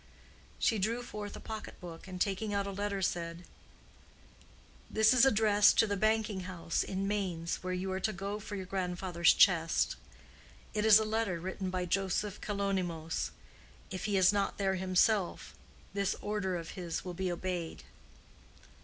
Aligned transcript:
She 0.57 0.79
drew 0.79 1.03
forth 1.03 1.35
a 1.35 1.39
pocket 1.39 1.79
book, 1.79 2.07
and 2.07 2.19
taking 2.19 2.55
out 2.55 2.65
a 2.65 2.71
letter 2.71 3.03
said, 3.03 3.43
"This 4.89 5.13
is 5.13 5.25
addressed 5.27 5.77
to 5.77 5.85
the 5.85 5.95
banking 5.95 6.39
house 6.39 6.81
in 6.81 7.07
Mainz, 7.07 7.57
where 7.61 7.71
you 7.71 7.91
are 7.91 7.99
to 7.99 8.11
go 8.11 8.39
for 8.39 8.55
your 8.55 8.65
grandfather's 8.65 9.31
chest. 9.31 9.95
It 10.73 10.85
is 10.85 10.97
a 10.97 11.05
letter 11.05 11.39
written 11.39 11.69
by 11.69 11.85
Joseph 11.85 12.41
Kalonymos: 12.41 13.29
if 13.91 14.05
he 14.05 14.17
is 14.17 14.33
not 14.33 14.57
there 14.57 14.73
himself, 14.73 15.53
this 15.93 16.15
order 16.19 16.55
of 16.55 16.71
his 16.71 17.05
will 17.05 17.13
be 17.13 17.31
obeyed." 17.31 17.83